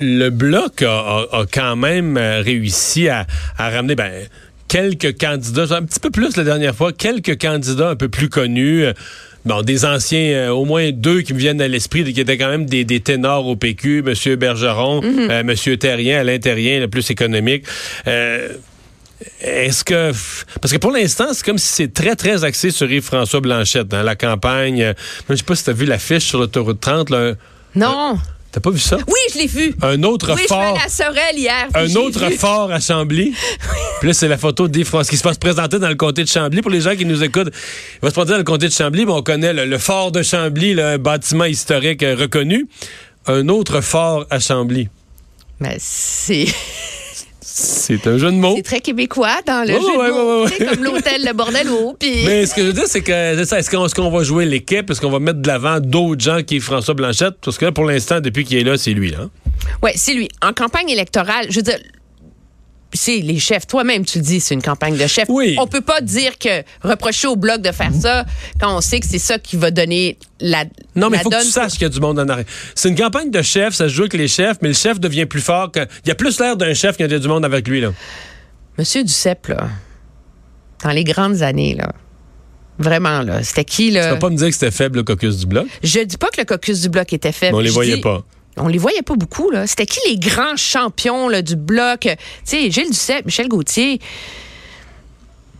Le 0.00 0.30
bloc 0.30 0.82
a, 0.82 1.26
quand 1.52 1.74
même 1.74 2.16
euh, 2.16 2.40
réussi 2.40 3.08
à, 3.08 3.26
ramener 3.56 3.96
ben, 3.96 4.12
quelques 4.68 5.18
candidats, 5.18 5.74
un 5.74 5.82
petit 5.82 5.98
peu 5.98 6.10
plus 6.10 6.36
la 6.36 6.44
dernière 6.44 6.74
fois, 6.74 6.92
quelques 6.92 7.40
candidats 7.40 7.90
un 7.90 7.96
peu 7.96 8.08
plus 8.08 8.28
connus. 8.28 8.84
Euh, 9.48 9.54
bon, 9.54 9.62
des 9.62 9.84
anciens, 9.84 10.52
au 10.52 10.64
moins 10.64 10.90
deux 10.92 11.22
qui 11.22 11.34
me 11.34 11.38
viennent 11.38 11.60
à 11.60 11.68
l'esprit, 11.68 12.12
qui 12.12 12.20
étaient 12.20 12.38
quand 12.38 12.50
même 12.50 12.66
des, 12.66 13.00
ténors 13.00 13.46
au 13.46 13.56
PQ, 13.56 14.04
M. 14.06 14.36
Bergeron, 14.36 15.02
mhm. 15.02 15.30
M. 15.30 15.76
Terrien, 15.78 16.20
Alain 16.20 16.38
Terrien, 16.38 16.80
le 16.80 16.88
plus 16.88 17.10
économique. 17.10 17.64
Est-ce 19.40 19.82
que. 19.82 20.12
Parce 20.60 20.72
que 20.72 20.78
pour 20.78 20.92
l'instant, 20.92 21.26
c'est 21.32 21.44
comme 21.44 21.58
si 21.58 21.68
c'est 21.68 21.92
très, 21.92 22.14
très 22.14 22.44
axé 22.44 22.70
sur 22.70 22.90
Yves-François 22.90 23.40
Blanchette 23.40 23.88
dans 23.88 24.02
la 24.02 24.14
campagne. 24.14 24.94
Je 25.28 25.34
sais 25.34 25.42
pas 25.42 25.56
si 25.56 25.64
tu 25.64 25.70
as 25.70 25.72
vu 25.72 25.86
l'affiche 25.86 26.24
sur 26.24 26.38
l'autoroute 26.38 26.80
30. 26.80 27.10
Là, 27.10 27.34
non. 27.74 28.18
T'as 28.58 28.62
pas 28.62 28.70
vu 28.70 28.80
ça? 28.80 28.96
Oui, 29.06 29.20
je 29.32 29.38
l'ai 29.38 29.46
vu. 29.46 29.72
Un 29.82 30.02
autre 30.02 30.34
oui, 30.34 30.42
fort. 30.48 30.76
Je 30.76 30.82
la 30.82 30.88
Sorel 30.88 31.38
hier. 31.38 31.68
Un 31.74 31.94
autre 31.94 32.28
fort 32.30 32.72
à 32.72 32.80
Chambly. 32.80 33.32
puis 34.00 34.08
là, 34.08 34.12
c'est 34.12 34.26
la 34.26 34.36
photo 34.36 34.66
d'Yves 34.66 34.84
François 34.84 35.08
qui 35.08 35.16
se 35.16 35.22
passe 35.22 35.38
présenter 35.38 35.78
dans 35.78 35.88
le 35.88 35.94
comté 35.94 36.24
de 36.24 36.28
Chambly. 36.28 36.60
Pour 36.60 36.72
les 36.72 36.80
gens 36.80 36.96
qui 36.96 37.04
nous 37.04 37.22
écoutent, 37.22 37.52
il 37.52 38.00
va 38.02 38.08
se 38.08 38.14
présenter 38.14 38.32
dans 38.32 38.38
le 38.38 38.42
comté 38.42 38.66
de 38.66 38.72
Chambly. 38.72 39.06
Mais 39.06 39.12
on 39.12 39.22
connaît 39.22 39.52
le, 39.52 39.78
fort 39.78 40.10
de 40.10 40.24
Chambly, 40.24 40.80
un 40.80 40.98
bâtiment 40.98 41.44
historique 41.44 42.00
reconnu. 42.00 42.66
Un 43.28 43.48
autre 43.48 43.80
fort 43.80 44.26
à 44.28 44.40
Chambly. 44.40 44.88
Mais 45.60 45.76
c'est. 45.78 46.46
C'est 47.60 48.06
un 48.06 48.18
jeu 48.18 48.30
de 48.30 48.36
mots. 48.36 48.54
C'est 48.56 48.62
très 48.62 48.80
québécois 48.80 49.40
dans 49.44 49.66
le 49.66 49.72
jeu 49.72 49.80
de 49.80 50.12
mots. 50.12 50.46
C'est 50.46 50.64
comme 50.64 50.84
l'hôtel 50.84 51.24
Le 51.24 51.32
Bordelot. 51.32 51.96
Mais 52.02 52.46
ce 52.46 52.54
que 52.54 52.62
je 52.62 52.66
veux 52.68 52.72
dire, 52.72 52.86
c'est 52.86 53.00
que 53.00 53.12
est-ce 53.12 53.94
qu'on 53.94 54.10
va 54.10 54.22
jouer 54.22 54.44
l'équipe? 54.44 54.88
Est-ce 54.88 55.00
qu'on 55.00 55.10
va 55.10 55.18
mettre 55.18 55.40
de 55.40 55.48
l'avant 55.48 55.80
d'autres 55.80 56.22
gens 56.22 56.42
qui 56.44 56.60
François 56.60 56.94
Blanchette? 56.94 57.34
Parce 57.42 57.58
que 57.58 57.64
là, 57.64 57.72
pour 57.72 57.84
l'instant, 57.84 58.20
depuis 58.20 58.44
qu'il 58.44 58.58
est 58.58 58.64
là, 58.64 58.78
c'est 58.78 58.92
lui. 58.92 59.12
Hein? 59.12 59.28
Oui, 59.82 59.90
c'est 59.96 60.14
lui. 60.14 60.28
En 60.40 60.52
campagne 60.52 60.88
électorale, 60.88 61.46
je 61.50 61.56
veux 61.56 61.62
dire, 61.62 61.78
c'est 62.92 63.18
les 63.18 63.38
chefs. 63.38 63.66
Toi-même, 63.66 64.04
tu 64.04 64.18
le 64.18 64.24
dis, 64.24 64.40
c'est 64.40 64.54
une 64.54 64.62
campagne 64.62 64.96
de 64.96 65.06
chefs. 65.06 65.28
Oui. 65.28 65.56
On 65.58 65.66
peut 65.66 65.80
pas 65.80 66.00
dire 66.00 66.38
que 66.38 66.62
reprocher 66.82 67.28
au 67.28 67.36
bloc 67.36 67.60
de 67.60 67.72
faire 67.72 67.92
ça 67.92 68.24
quand 68.60 68.76
on 68.76 68.80
sait 68.80 69.00
que 69.00 69.06
c'est 69.06 69.18
ça 69.18 69.38
qui 69.38 69.56
va 69.56 69.70
donner 69.70 70.16
la. 70.40 70.64
Non, 70.96 71.10
mais 71.10 71.18
il 71.18 71.22
faut 71.22 71.30
que 71.30 71.42
tu 71.42 71.50
saches 71.50 71.72
qu'il 71.72 71.82
y 71.82 71.86
a 71.86 71.88
du 71.90 72.00
monde 72.00 72.18
en 72.18 72.28
arrière. 72.28 72.46
C'est 72.74 72.88
une 72.88 72.96
campagne 72.96 73.30
de 73.30 73.42
chefs, 73.42 73.74
ça 73.74 73.88
se 73.88 73.94
joue 73.94 74.02
avec 74.02 74.14
les 74.14 74.28
chefs, 74.28 74.58
mais 74.62 74.68
le 74.68 74.74
chef 74.74 74.98
devient 75.00 75.26
plus 75.26 75.40
fort. 75.40 75.70
Que... 75.70 75.80
Il 76.04 76.08
y 76.08 76.10
a 76.10 76.14
plus 76.14 76.40
l'air 76.40 76.56
d'un 76.56 76.74
chef 76.74 76.96
qu'il 76.96 77.10
y 77.10 77.14
a 77.14 77.18
du 77.18 77.28
monde 77.28 77.44
avec 77.44 77.68
lui, 77.68 77.80
là. 77.80 77.92
Monsieur 78.78 79.02
Duceppe, 79.04 79.48
là, 79.48 79.68
dans 80.82 80.90
les 80.90 81.04
grandes 81.04 81.42
années, 81.42 81.74
là. 81.74 81.92
Vraiment, 82.78 83.22
là. 83.22 83.42
C'était 83.42 83.64
qui, 83.64 83.90
là? 83.90 84.04
Tu 84.04 84.10
vas 84.10 84.16
pas 84.18 84.30
me 84.30 84.36
dire 84.36 84.46
que 84.46 84.52
c'était 84.52 84.70
faible, 84.70 84.98
le 84.98 85.02
caucus 85.02 85.36
du 85.38 85.46
bloc? 85.46 85.66
Je 85.82 85.98
dis 86.00 86.16
pas 86.16 86.28
que 86.28 86.40
le 86.40 86.44
caucus 86.44 86.80
du 86.80 86.88
bloc 86.88 87.12
était 87.12 87.32
faible. 87.32 87.54
Mais 87.54 87.58
on 87.58 87.62
les 87.62 87.70
voyait 87.70 88.00
pas 88.00 88.24
on 88.58 88.68
les 88.68 88.78
voyait 88.78 89.02
pas 89.02 89.14
beaucoup. 89.14 89.50
Là. 89.50 89.66
C'était 89.66 89.86
qui 89.86 90.00
les 90.08 90.18
grands 90.18 90.56
champions 90.56 91.28
là, 91.28 91.42
du 91.42 91.56
bloc? 91.56 92.00
Tu 92.00 92.16
sais, 92.44 92.70
Gilles 92.70 92.90
Duceppe, 92.90 93.26
Michel 93.26 93.48
Gauthier. 93.48 93.98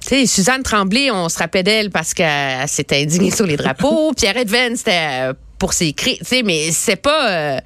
Tu 0.00 0.08
sais, 0.08 0.26
Suzanne 0.26 0.62
Tremblay, 0.62 1.10
on 1.10 1.28
se 1.28 1.38
rappelait 1.38 1.62
d'elle 1.62 1.90
parce 1.90 2.14
qu'elle 2.14 2.68
s'était 2.68 3.02
indignée 3.02 3.30
sur 3.30 3.46
les 3.46 3.56
drapeaux. 3.56 4.12
Pierre 4.16 4.36
Edven, 4.36 4.76
c'était 4.76 5.30
pour 5.58 5.72
ses 5.72 5.92
cris. 5.92 6.20
Mais 6.44 6.70
c'est 6.72 6.96
pas... 6.96 7.30
Euh, 7.30 7.60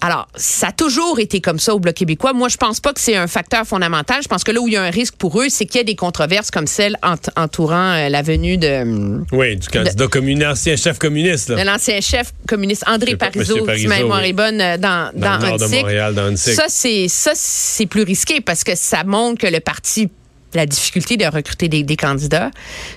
alors, 0.00 0.28
ça 0.36 0.68
a 0.68 0.72
toujours 0.72 1.18
été 1.18 1.40
comme 1.40 1.58
ça 1.58 1.74
au 1.74 1.80
Bloc 1.80 1.94
québécois. 1.94 2.32
Moi, 2.32 2.48
je 2.48 2.56
pense 2.56 2.78
pas 2.78 2.92
que 2.92 3.00
c'est 3.00 3.16
un 3.16 3.26
facteur 3.26 3.66
fondamental. 3.66 4.22
Je 4.22 4.28
pense 4.28 4.44
que 4.44 4.52
là 4.52 4.60
où 4.60 4.68
il 4.68 4.74
y 4.74 4.76
a 4.76 4.82
un 4.82 4.90
risque 4.90 5.14
pour 5.16 5.40
eux, 5.40 5.48
c'est 5.48 5.66
qu'il 5.66 5.78
y 5.78 5.80
a 5.80 5.84
des 5.84 5.96
controverses 5.96 6.50
comme 6.50 6.66
celle 6.66 6.96
entourant 7.36 7.94
euh, 7.94 8.08
la 8.08 8.22
venue 8.22 8.58
de... 8.58 8.82
Hum, 8.82 9.26
oui, 9.32 9.56
du 9.56 9.68
candidat 9.68 10.06
communiste, 10.06 10.46
ancien 10.46 10.76
chef 10.76 10.98
communiste. 10.98 11.50
De 11.50 11.62
l'ancien 11.62 12.00
chef 12.00 12.32
communiste 12.46 12.84
André 12.86 13.16
Parizeau, 13.16 13.66
si 13.76 13.86
ma 13.86 13.98
mémoire 13.98 14.22
est 14.22 14.32
bonne, 14.32 14.58
dans, 14.58 14.78
dans, 14.78 15.12
dans, 15.14 15.38
le 15.38 15.48
nord 15.48 15.58
de 15.58 15.66
Montréal, 15.66 16.14
dans 16.14 16.36
Ça, 16.36 16.66
c'est 16.68 17.08
ça 17.08 17.32
c'est 17.34 17.86
plus 17.86 18.02
risqué 18.02 18.40
parce 18.40 18.64
que 18.64 18.74
ça 18.74 19.04
montre 19.04 19.40
que 19.40 19.46
le 19.46 19.60
parti 19.60 20.08
la 20.54 20.64
difficulté 20.64 21.18
de 21.18 21.26
recruter 21.26 21.68
des, 21.68 21.82
des, 21.82 21.96
candidats, 21.96 22.50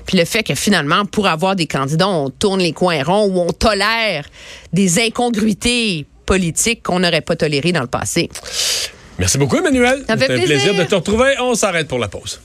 puis 0.05 0.17
le 0.17 0.23
fait 0.23 0.41
que 0.41 0.55
finalement, 0.55 1.05
pour 1.05 1.27
avoir 1.27 1.57
des 1.57 1.67
candidats, 1.67 2.07
on 2.07 2.29
tourne 2.29 2.61
les 2.61 2.71
coins 2.71 3.03
ronds 3.03 3.25
ou 3.25 3.39
on 3.39 3.51
tolère 3.51 4.25
des 4.71 4.99
incongruités 4.99 6.05
politique 6.31 6.81
qu'on 6.83 7.01
n'aurait 7.01 7.19
pas 7.19 7.35
toléré 7.35 7.73
dans 7.73 7.81
le 7.81 7.87
passé. 7.87 8.29
Merci 9.19 9.37
beaucoup, 9.37 9.57
Emmanuel. 9.57 10.05
Ça 10.07 10.15
fait 10.15 10.31
un 10.31 10.41
plaisir 10.41 10.73
de 10.73 10.83
te 10.83 10.95
retrouver. 10.95 11.33
On 11.41 11.55
s'arrête 11.55 11.89
pour 11.89 11.99
la 11.99 12.07
pause. 12.07 12.39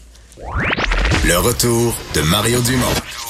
Le 1.25 1.39
retour 1.39 1.95
de 2.13 2.21
Mario 2.23 2.61
Dumont. 2.63 2.97